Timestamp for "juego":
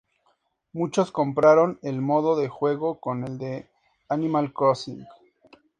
2.49-2.99